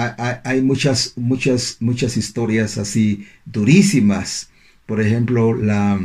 hay 0.44 0.62
muchas, 0.62 1.14
muchas, 1.16 1.78
muchas 1.80 2.18
historias 2.18 2.78
así 2.78 3.28
durísimas. 3.46 4.50
Por 4.86 5.02
ejemplo, 5.02 5.54
la, 5.56 6.00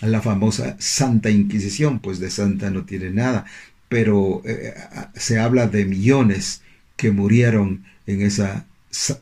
la 0.00 0.22
famosa 0.22 0.76
Santa 0.78 1.30
Inquisición, 1.30 2.00
pues 2.00 2.18
de 2.20 2.30
santa 2.30 2.70
no 2.70 2.84
tiene 2.84 3.10
nada, 3.10 3.46
pero 3.88 4.42
se 5.14 5.38
habla 5.38 5.68
de 5.68 5.84
millones 5.86 6.62
que 6.96 7.10
murieron 7.12 7.84
en 8.06 8.22
esa 8.22 8.66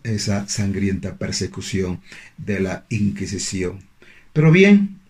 esa 0.05 0.49
sangrienta 0.49 1.17
persecución 1.17 2.01
de 2.37 2.61
la 2.61 2.85
Inquisición. 2.89 3.81
Pero 4.33 4.51
bien, 4.53 5.01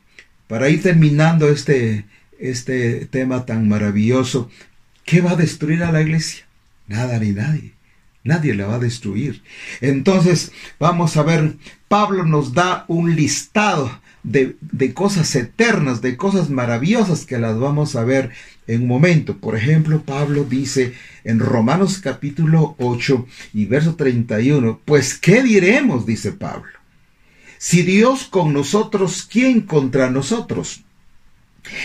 para 0.49 0.69
ir 0.69 0.83
terminando 0.83 1.49
este, 1.49 2.05
este 2.39 3.07
tema 3.07 3.47
tan 3.47 3.69
maravilloso, 3.69 4.51
¿qué 5.05 5.21
va 5.21 5.33
a 5.33 5.37
destruir 5.37 5.83
a 5.83 5.93
la 5.93 6.03
iglesia? 6.03 6.45
Nada 6.87 7.19
ni 7.19 7.31
nadie. 7.31 7.74
Nadie 8.25 8.55
la 8.55 8.67
va 8.67 8.77
a 8.77 8.79
destruir. 8.79 9.43
Entonces, 9.81 10.51
vamos 10.81 11.17
a 11.17 11.23
ver, 11.23 11.57
Pablo 11.89 12.25
nos 12.25 12.55
da 12.55 12.87
un 12.89 13.15
listado 13.15 14.01
de, 14.23 14.57
de, 14.61 14.95
cosas 14.95 15.35
eternas, 15.37 16.01
de 16.01 16.17
cosas 16.17 16.49
maravillosas 16.49 17.27
que 17.27 17.39
las 17.39 17.59
vamos 17.59 17.95
a 17.95 18.05
ver 18.05 18.31
en 18.67 18.83
un 18.83 18.89
momento. 18.89 19.37
Por 19.37 19.57
ejemplo, 19.57 20.03
Pablo 20.03 20.45
dice 20.45 20.95
en 21.25 21.39
Romanos 21.39 21.99
capítulo 21.99 22.75
8 22.79 23.27
y 23.53 23.67
verso 23.67 23.95
31, 23.95 24.81
pues 24.85 25.15
¿qué 25.19 25.43
diremos? 25.43 26.07
dice 26.07 26.33
Pablo. 26.33 26.73
Si 27.59 27.83
Dios 27.83 28.25
con 28.25 28.53
nosotros, 28.53 29.27
¿quién 29.31 29.61
contra 29.61 30.11
nosotros? 30.11 30.85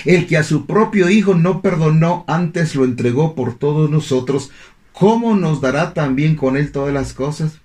El 0.03 0.27
que 0.27 0.35
a 0.35 0.43
su 0.43 0.65
propio 0.65 1.09
Hijo 1.09 1.35
no 1.35 1.61
perdonó, 1.61 2.25
antes 2.27 2.75
lo 2.75 2.83
entregó 2.83 3.33
por 3.33 3.57
todos 3.57 3.89
nosotros, 3.89 4.51
¿cómo 4.93 5.35
nos 5.35 5.61
dará 5.61 5.93
también 5.93 6.35
con 6.35 6.57
él 6.57 6.71
todas 6.71 6.93
las 6.93 7.13
cosas? 7.13 7.59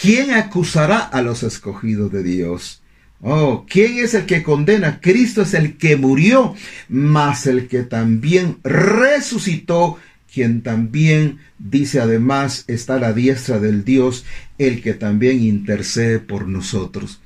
¿Quién 0.00 0.32
acusará 0.32 0.98
a 0.98 1.22
los 1.22 1.42
escogidos 1.42 2.10
de 2.12 2.22
Dios? 2.22 2.82
Oh, 3.20 3.66
¿quién 3.68 3.98
es 3.98 4.14
el 4.14 4.26
que 4.26 4.42
condena? 4.42 5.00
Cristo 5.00 5.42
es 5.42 5.54
el 5.54 5.76
que 5.76 5.96
murió, 5.96 6.56
mas 6.88 7.46
el 7.46 7.68
que 7.68 7.84
también 7.84 8.58
resucitó, 8.64 9.98
quien 10.32 10.62
también 10.62 11.38
dice 11.58 12.00
además 12.00 12.64
está 12.66 12.94
a 12.94 13.00
la 13.00 13.12
diestra 13.12 13.60
del 13.60 13.84
Dios, 13.84 14.24
el 14.58 14.82
que 14.82 14.94
también 14.94 15.40
intercede 15.40 16.18
por 16.18 16.48
nosotros. 16.48 17.20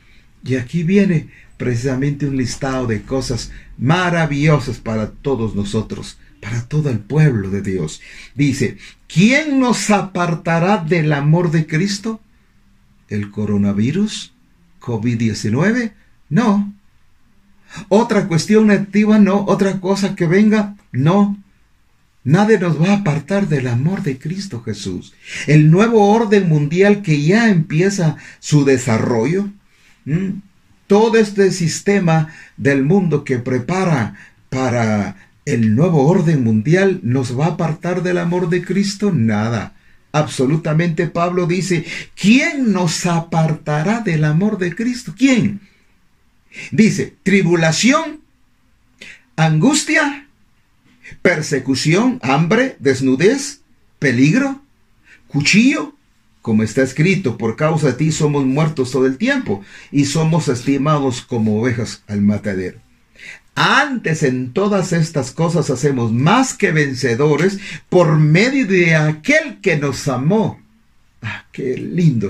Y 0.44 0.56
aquí 0.56 0.82
viene 0.82 1.28
precisamente 1.56 2.26
un 2.26 2.36
listado 2.36 2.86
de 2.86 3.02
cosas 3.02 3.50
maravillosas 3.78 4.78
para 4.78 5.10
todos 5.10 5.54
nosotros, 5.54 6.18
para 6.40 6.68
todo 6.68 6.90
el 6.90 6.98
pueblo 6.98 7.48
de 7.48 7.62
Dios. 7.62 8.02
Dice, 8.34 8.76
¿quién 9.06 9.60
nos 9.60 9.90
apartará 9.90 10.78
del 10.78 11.12
amor 11.12 11.50
de 11.50 11.66
Cristo? 11.66 12.20
¿El 13.08 13.30
coronavirus? 13.30 14.32
COVID-19? 14.80 15.92
No. 16.28 16.72
Otra 17.88 18.28
cuestión 18.28 18.70
activa, 18.70 19.18
no. 19.18 19.44
Otra 19.46 19.80
cosa 19.80 20.14
que 20.14 20.26
venga, 20.26 20.76
no. 20.92 21.36
Nadie 22.24 22.58
nos 22.58 22.80
va 22.82 22.90
a 22.90 22.96
apartar 22.96 23.48
del 23.48 23.68
amor 23.68 24.02
de 24.02 24.18
Cristo 24.18 24.60
Jesús. 24.62 25.14
El 25.46 25.70
nuevo 25.70 26.12
orden 26.12 26.48
mundial 26.48 27.02
que 27.02 27.22
ya 27.22 27.48
empieza 27.50 28.16
su 28.40 28.64
desarrollo. 28.64 29.48
Todo 30.88 31.18
este 31.18 31.52
sistema 31.52 32.34
del 32.56 32.82
mundo 32.82 33.22
que 33.22 33.38
prepara 33.38 34.14
para 34.48 35.25
el 35.46 35.76
nuevo 35.76 36.06
orden 36.06 36.44
mundial 36.44 37.00
nos 37.02 37.38
va 37.38 37.46
a 37.46 37.50
apartar 37.50 38.02
del 38.02 38.18
amor 38.18 38.50
de 38.50 38.62
Cristo. 38.62 39.12
Nada. 39.12 39.74
Absolutamente 40.12 41.06
Pablo 41.06 41.46
dice, 41.46 41.84
¿quién 42.14 42.72
nos 42.72 43.06
apartará 43.06 44.00
del 44.00 44.24
amor 44.24 44.58
de 44.58 44.74
Cristo? 44.74 45.14
¿Quién? 45.16 45.60
Dice, 46.72 47.14
tribulación, 47.22 48.20
angustia, 49.36 50.26
persecución, 51.22 52.18
hambre, 52.22 52.76
desnudez, 52.80 53.60
peligro, 53.98 54.62
cuchillo, 55.28 55.94
como 56.42 56.62
está 56.62 56.82
escrito, 56.82 57.36
por 57.36 57.56
causa 57.56 57.88
de 57.88 57.92
ti 57.94 58.10
somos 58.10 58.46
muertos 58.46 58.92
todo 58.92 59.06
el 59.06 59.18
tiempo 59.18 59.62
y 59.92 60.06
somos 60.06 60.48
estimados 60.48 61.20
como 61.20 61.60
ovejas 61.60 62.02
al 62.06 62.22
matadero. 62.22 62.85
Antes 63.56 64.22
en 64.22 64.52
todas 64.52 64.92
estas 64.92 65.30
cosas 65.32 65.70
hacemos 65.70 66.12
más 66.12 66.52
que 66.52 66.72
vencedores 66.72 67.58
por 67.88 68.18
medio 68.18 68.66
de 68.66 68.94
aquel 68.94 69.62
que 69.62 69.78
nos 69.78 70.08
amó. 70.08 70.60
Ah, 71.22 71.46
qué 71.52 71.74
lindo 71.78 72.28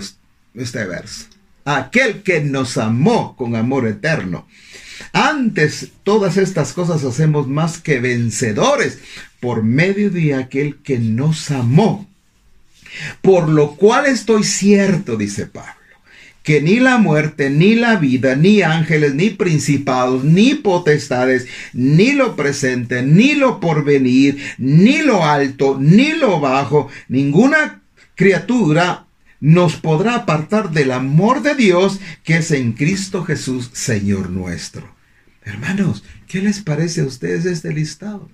este 0.54 0.84
verso. 0.86 1.26
aquel 1.64 2.22
que 2.22 2.40
nos 2.40 2.78
amó 2.78 3.34
con 3.34 3.56
amor 3.56 3.88
eterno. 3.88 4.46
Antes 5.12 5.90
todas 6.04 6.36
estas 6.36 6.72
cosas 6.72 7.02
hacemos 7.02 7.48
más 7.48 7.78
que 7.78 7.98
vencedores 7.98 9.00
por 9.40 9.64
medio 9.64 10.10
de 10.10 10.34
aquel 10.34 10.76
que 10.76 11.00
nos 11.00 11.50
amó. 11.50 12.08
Por 13.20 13.48
lo 13.48 13.74
cual 13.74 14.06
estoy 14.06 14.44
cierto, 14.44 15.16
dice 15.16 15.46
Pablo, 15.46 15.74
que 16.46 16.62
ni 16.62 16.78
la 16.78 16.98
muerte, 16.98 17.50
ni 17.50 17.74
la 17.74 17.96
vida, 17.96 18.36
ni 18.36 18.62
ángeles, 18.62 19.16
ni 19.16 19.30
principados, 19.30 20.22
ni 20.22 20.54
potestades, 20.54 21.48
ni 21.72 22.12
lo 22.12 22.36
presente, 22.36 23.02
ni 23.02 23.34
lo 23.34 23.58
porvenir, 23.58 24.38
ni 24.56 25.02
lo 25.02 25.24
alto, 25.24 25.76
ni 25.80 26.12
lo 26.12 26.38
bajo, 26.38 26.88
ninguna 27.08 27.82
criatura 28.14 29.06
nos 29.40 29.74
podrá 29.74 30.14
apartar 30.14 30.70
del 30.70 30.92
amor 30.92 31.42
de 31.42 31.56
Dios 31.56 31.98
que 32.22 32.36
es 32.36 32.52
en 32.52 32.74
Cristo 32.74 33.24
Jesús, 33.24 33.70
Señor 33.72 34.30
nuestro. 34.30 34.94
Hermanos, 35.42 36.04
¿qué 36.28 36.40
les 36.40 36.60
parece 36.60 37.00
a 37.00 37.06
ustedes 37.06 37.44
este 37.44 37.72
listado? 37.72 38.30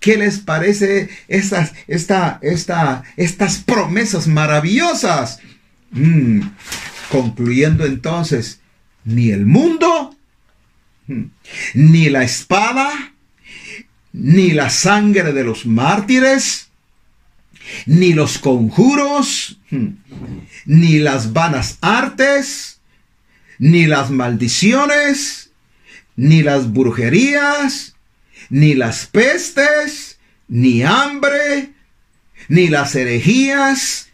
¿Qué 0.00 0.16
les 0.16 0.40
parece 0.40 1.08
estas, 1.28 1.72
esta, 1.86 2.40
esta, 2.42 3.04
estas 3.16 3.58
promesas 3.58 4.26
maravillosas? 4.26 5.38
Mm, 5.92 6.40
concluyendo 7.10 7.84
entonces, 7.84 8.60
ni 9.04 9.30
el 9.30 9.46
mundo, 9.46 10.16
mm, 11.06 11.24
ni 11.74 12.08
la 12.08 12.24
espada, 12.24 13.14
ni 14.12 14.50
la 14.50 14.70
sangre 14.70 15.32
de 15.32 15.44
los 15.44 15.66
mártires, 15.66 16.68
ni 17.86 18.12
los 18.12 18.38
conjuros, 18.38 19.58
mm, 19.70 19.86
ni 20.66 20.98
las 20.98 21.32
vanas 21.32 21.78
artes, 21.80 22.80
ni 23.58 23.86
las 23.86 24.10
maldiciones, 24.10 25.50
ni 26.16 26.42
las 26.42 26.72
brujerías, 26.72 27.94
ni 28.50 28.74
las 28.74 29.06
pestes, 29.06 30.18
ni 30.48 30.82
hambre, 30.82 31.72
ni 32.48 32.68
las 32.68 32.94
herejías, 32.94 34.08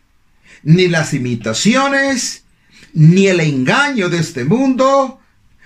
ni 0.63 0.89
las 0.89 1.15
imitaciones, 1.15 2.44
ni 2.95 3.27
el 3.27 3.41
engaño 3.41 4.09
de 4.09 4.19
este 4.19 4.45
mundo, 4.45 5.21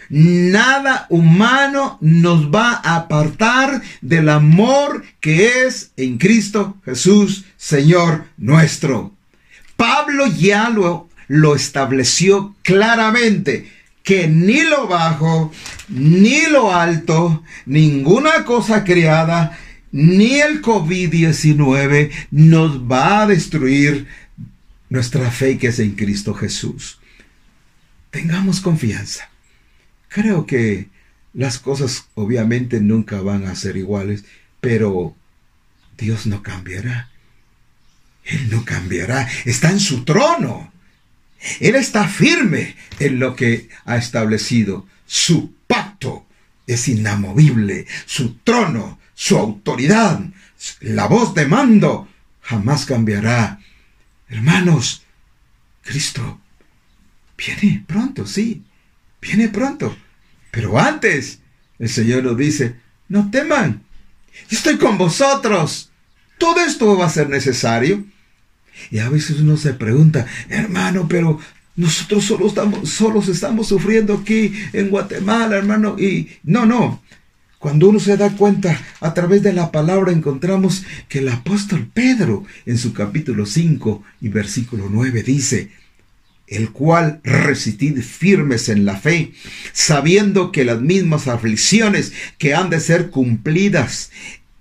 nada 0.09 1.07
humano 1.11 1.99
nos 2.01 2.51
va 2.51 2.81
a 2.83 2.97
apartar 2.97 3.83
del 4.01 4.29
amor 4.29 5.05
que 5.21 5.67
es 5.67 5.93
en 5.97 6.19
Cristo 6.19 6.77
Jesús, 6.85 7.45
Señor 7.57 8.25
nuestro. 8.37 9.13
Pablo 9.77 10.27
ya 10.27 10.71
lo, 10.71 11.09
lo 11.29 11.55
estableció 11.55 12.55
claramente 12.63 13.71
que 14.03 14.27
ni 14.27 14.63
lo 14.63 14.89
bajo, 14.89 15.53
ni 15.89 16.47
lo 16.47 16.75
alto, 16.75 17.45
ninguna 17.67 18.45
cosa 18.45 18.83
creada, 18.83 19.59
ni 19.93 20.41
el 20.41 20.63
COVID-19 20.63 22.11
nos 22.31 22.91
va 22.91 23.23
a 23.23 23.27
destruir 23.27 24.07
nuestra 24.89 25.31
fe 25.31 25.59
que 25.59 25.69
es 25.69 25.79
en 25.79 25.91
Cristo 25.91 26.33
Jesús. 26.33 26.99
Tengamos 28.11 28.61
confianza. 28.61 29.31
Creo 30.09 30.47
que 30.47 30.89
las 31.35 31.59
cosas 31.59 32.07
obviamente 32.15 32.81
nunca 32.81 33.21
van 33.21 33.47
a 33.47 33.55
ser 33.55 33.77
iguales, 33.77 34.25
pero 34.61 35.15
Dios 35.97 36.27
no 36.27 36.43
cambiará. 36.43 37.11
Él 38.25 38.51
no 38.51 38.65
cambiará. 38.65 39.29
Está 39.45 39.71
en 39.71 39.81
su 39.81 40.05
trono. 40.05 40.73
Él 41.61 41.77
está 41.77 42.09
firme 42.09 42.77
en 42.99 43.19
lo 43.19 43.37
que 43.37 43.69
ha 43.85 43.97
establecido. 43.97 44.87
Su 45.07 45.55
pacto 45.67 46.27
es 46.67 46.89
inamovible. 46.89 47.87
Su 48.07 48.35
trono, 48.39 48.99
su 49.15 49.37
autoridad, 49.37 50.21
la 50.81 51.07
voz 51.07 51.35
de 51.35 51.47
mando 51.47 52.09
jamás 52.43 52.87
cambiará. 52.87 53.61
Hermanos, 54.29 55.03
Cristo 55.83 56.41
viene 57.39 57.85
pronto, 57.87 58.27
sí, 58.27 58.65
viene 59.23 59.49
pronto. 59.49 59.97
Pero 60.51 60.79
antes, 60.79 61.39
el 61.79 61.89
Señor 61.89 62.25
nos 62.25 62.37
dice, 62.37 62.77
no 63.09 63.31
teman, 63.31 63.83
yo 64.49 64.57
estoy 64.57 64.77
con 64.77 64.99
vosotros. 64.99 65.91
Todo 66.39 66.61
esto 66.61 66.97
va 66.97 67.07
a 67.07 67.11
ser 67.11 67.29
necesario. 67.29 68.05
Y 68.91 68.99
a 68.99 69.09
veces 69.09 69.41
uno 69.41 69.57
se 69.57 69.75
pregunta, 69.75 70.27
hermano, 70.49 71.07
pero 71.09 71.41
nosotros 71.77 72.25
solo 72.25 72.47
estamos, 72.47 72.89
solos 72.89 73.29
estamos 73.29 73.69
sufriendo 73.69 74.15
aquí 74.15 74.53
en 74.73 74.91
Guatemala, 74.91 75.57
hermano. 75.57 75.99
Y 75.99 76.29
no, 76.45 76.67
no. 76.67 77.03
Cuando 77.59 77.89
uno 77.89 77.99
se 77.99 78.17
da 78.17 78.31
cuenta, 78.31 78.81
a 79.01 79.15
través 79.15 79.43
de 79.43 79.53
la 79.53 79.73
palabra 79.73 80.13
encontramos 80.13 80.85
que 81.09 81.19
el 81.19 81.29
apóstol 81.29 81.91
Pedro, 81.93 82.45
en 82.67 82.79
su 82.79 82.93
capítulo 82.93 83.47
5 83.47 84.03
y 84.21 84.29
versículo 84.29 84.89
9, 84.89 85.25
dice, 85.25 85.73
el 86.49 86.71
cual 86.71 87.21
resistid 87.25 88.01
firmes 88.01 88.69
en 88.69 88.85
la 88.85 88.97
fe, 88.97 89.33
sabiendo 89.73 90.51
que 90.51 90.65
las 90.65 90.81
mismas 90.81 91.29
aflicciones 91.29 92.13
que 92.39 92.55
han 92.55 92.71
de 92.71 92.81
ser 92.81 93.11
cumplidas 93.11 94.11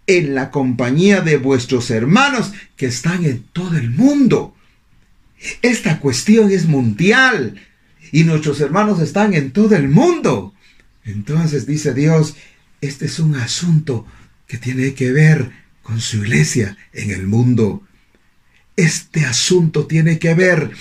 en 0.05 0.35
la 0.35 0.51
compañía 0.51 1.21
de 1.21 1.37
vuestros 1.37 1.91
hermanos 1.91 2.53
que 2.75 2.87
están 2.87 3.25
en 3.25 3.43
todo 3.53 3.77
el 3.77 3.89
mundo. 3.89 4.55
Esta 5.61 5.99
cuestión 5.99 6.51
es 6.51 6.65
mundial 6.65 7.61
y 8.11 8.23
nuestros 8.23 8.61
hermanos 8.61 9.01
están 9.01 9.33
en 9.33 9.51
todo 9.51 9.75
el 9.75 9.89
mundo. 9.89 10.53
Entonces 11.03 11.65
dice 11.65 11.93
Dios, 11.93 12.35
este 12.81 13.05
es 13.05 13.19
un 13.19 13.35
asunto 13.35 14.05
que 14.47 14.57
tiene 14.57 14.93
que 14.93 15.11
ver 15.11 15.51
con 15.83 16.01
su 16.01 16.17
iglesia 16.17 16.77
en 16.93 17.11
el 17.11 17.27
mundo. 17.27 17.83
Este 18.75 19.25
asunto 19.25 19.87
tiene 19.87 20.19
que 20.19 20.33
ver 20.33 20.71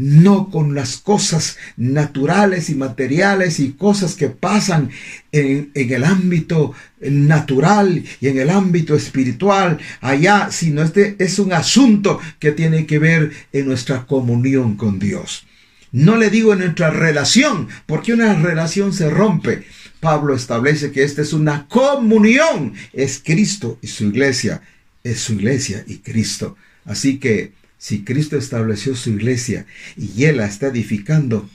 no 0.00 0.48
con 0.48 0.74
las 0.74 0.96
cosas 0.96 1.58
naturales 1.76 2.70
y 2.70 2.74
materiales 2.74 3.60
y 3.60 3.72
cosas 3.72 4.14
que 4.14 4.30
pasan 4.30 4.88
en, 5.30 5.70
el 5.74 6.04
ámbito 6.04 6.72
natural 7.00 8.02
y 8.18 8.28
en 8.28 8.38
el 8.38 8.48
ámbito 8.48 8.94
espiritual 8.94 9.78
allá, 10.00 10.48
sino 10.50 10.82
este 10.82 11.16
es 11.18 11.38
un 11.38 11.52
asunto 11.52 12.18
que 12.38 12.52
tiene 12.52 12.86
que 12.86 12.98
ver 12.98 13.30
en 13.52 13.66
nuestra 13.66 14.06
comunión 14.06 14.76
con 14.76 14.98
Dios. 14.98 15.46
No 15.92 16.16
le 16.16 16.30
digo 16.30 16.54
en 16.54 16.60
nuestra 16.60 16.88
relación, 16.88 17.68
porque 17.84 18.14
una 18.14 18.34
relación 18.34 18.94
se 18.94 19.10
rompe. 19.10 19.64
Pablo 20.00 20.34
establece 20.34 20.92
que 20.92 21.02
esta 21.02 21.20
es 21.20 21.34
una 21.34 21.68
comunión, 21.68 22.72
es 22.94 23.20
Cristo 23.22 23.78
y 23.82 23.88
su 23.88 24.04
iglesia, 24.04 24.62
es 25.04 25.20
su 25.20 25.34
iglesia 25.34 25.84
y 25.86 25.98
Cristo. 25.98 26.56
Así 26.86 27.18
que 27.18 27.52
si 27.80 28.04
Cristo 28.04 28.36
estableció 28.36 28.94
su 28.94 29.08
iglesia 29.08 29.64
y 29.96 30.24
Él 30.24 30.36
la 30.36 30.44
está 30.44 30.66
edificando, 30.66 31.48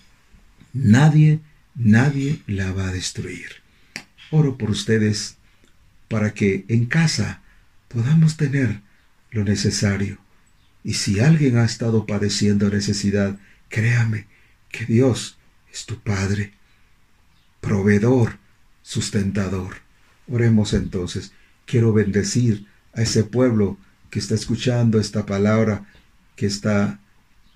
nadie, 0.74 1.40
nadie 1.76 2.42
la 2.48 2.72
va 2.72 2.88
a 2.88 2.92
destruir. 2.92 3.62
Oro 4.32 4.58
por 4.58 4.72
ustedes 4.72 5.36
para 6.08 6.34
que 6.34 6.66
en 6.68 6.88
casa 6.88 7.44
podamos 7.90 8.38
tener 8.38 8.82
lo 9.30 9.44
necesario. 9.44 10.18
Y 10.84 10.96
si 10.96 11.20
alguien 11.20 11.58
ha 11.58 11.64
estado 11.64 12.08
padeciendo 12.08 12.72
necesidad, 12.72 13.38
créame 13.70 14.26
que 14.72 14.86
Dios 14.86 15.38
es 15.72 15.86
tu 15.86 16.00
Padre, 16.00 16.54
proveedor, 17.62 18.40
sustentador. 18.82 19.76
Oremos 20.28 20.74
entonces. 20.74 21.34
Quiero 21.68 21.94
bendecir 21.94 22.66
a 22.96 23.04
ese 23.04 23.24
pueblo 23.24 23.78
que 24.10 24.18
está 24.18 24.34
escuchando 24.34 25.00
esta 25.00 25.28
palabra 25.28 25.86
que 26.36 26.46
está 26.46 27.00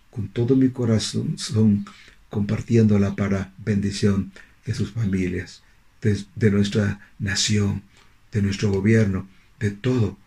con 0.10 0.28
todo 0.28 0.56
mi 0.56 0.70
corazón 0.70 1.38
son 1.38 1.86
compartiéndola 2.30 3.16
para 3.16 3.54
bendición 3.58 4.32
de 4.66 4.74
sus 4.74 4.92
familias, 4.92 5.64
de, 6.02 6.52
nuestra 6.52 7.00
nación, 7.18 7.84
de 8.32 8.42
nuestro 8.42 8.72
gobierno, 8.72 9.28
de 9.60 9.72
todo 9.72 10.18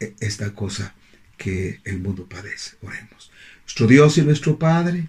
e, 0.00 0.14
esta 0.20 0.54
cosa 0.54 0.94
que 1.36 1.80
el 1.84 2.00
mundo 2.00 2.26
padece. 2.26 2.76
Oremos. 2.82 3.30
Nuestro 3.62 3.86
Dios 3.86 4.18
y 4.18 4.22
nuestro 4.22 4.58
Padre, 4.58 5.08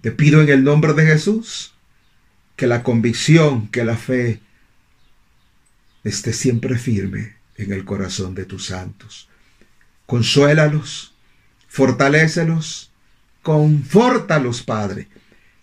te 0.00 0.12
pido 0.12 0.42
en 0.42 0.48
el 0.48 0.64
nombre 0.64 0.92
de 0.92 1.06
Jesús 1.06 1.74
que 2.56 2.66
la 2.66 2.82
convicción, 2.82 3.68
que 3.68 3.84
la 3.84 3.96
fe 3.96 4.40
esté 6.04 6.32
siempre 6.32 6.78
firme 6.78 7.36
en 7.56 7.72
el 7.72 7.84
corazón 7.84 8.34
de 8.34 8.44
tus 8.44 8.66
santos. 8.66 9.28
Consuélalos, 10.06 11.14
fortalécelos, 11.68 12.90
confórtalos, 13.42 14.62
Padre. 14.62 15.08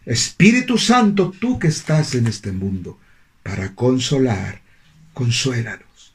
Espíritu 0.05 0.77
Santo, 0.77 1.33
tú 1.37 1.59
que 1.59 1.67
estás 1.67 2.15
en 2.15 2.27
este 2.27 2.51
mundo 2.51 2.99
para 3.43 3.73
consolar, 3.75 4.61
consuélanos. 5.13 6.13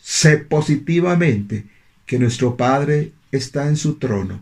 Sé 0.00 0.38
positivamente 0.38 1.66
que 2.06 2.18
nuestro 2.18 2.56
Padre 2.56 3.12
está 3.32 3.68
en 3.68 3.76
su 3.76 3.94
trono 3.94 4.40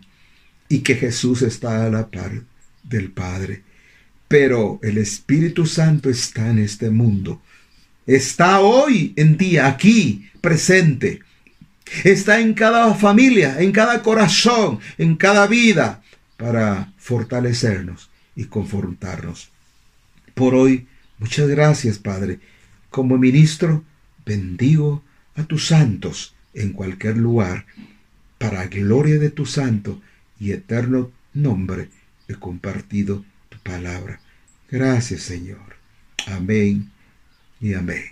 y 0.69 0.79
que 0.79 0.95
Jesús 0.95 1.41
está 1.41 1.85
a 1.85 1.89
la 1.89 2.09
par 2.09 2.43
del 2.83 3.11
Padre. 3.11 3.63
Pero 4.27 4.79
el 4.83 4.97
Espíritu 4.97 5.65
Santo 5.65 6.09
está 6.09 6.49
en 6.49 6.59
este 6.59 6.89
mundo. 6.89 7.41
Está 8.05 8.59
hoy 8.59 9.13
en 9.15 9.37
día 9.37 9.67
aquí, 9.67 10.29
presente. 10.41 11.21
Está 12.03 12.39
en 12.39 12.53
cada 12.53 12.93
familia, 12.93 13.61
en 13.61 13.71
cada 13.71 14.01
corazón, 14.01 14.79
en 14.97 15.15
cada 15.15 15.47
vida, 15.47 16.01
para 16.37 16.93
fortalecernos 16.97 18.09
y 18.35 18.45
confrontarnos. 18.45 19.49
Por 20.33 20.55
hoy, 20.55 20.87
muchas 21.17 21.47
gracias, 21.47 21.97
Padre. 21.97 22.39
Como 22.89 23.17
ministro, 23.17 23.83
bendigo 24.25 25.03
a 25.35 25.43
tus 25.43 25.67
santos 25.67 26.35
en 26.53 26.73
cualquier 26.73 27.17
lugar, 27.17 27.65
para 28.37 28.65
gloria 28.67 29.17
de 29.17 29.29
tu 29.29 29.45
santo 29.45 30.01
y 30.39 30.51
eterno 30.51 31.11
nombre 31.33 31.89
he 32.27 32.35
compartido 32.35 33.23
tu 33.49 33.57
palabra. 33.59 34.19
Gracias, 34.69 35.21
Señor. 35.21 35.77
Amén 36.27 36.91
y 37.61 37.73
amén. 37.73 38.03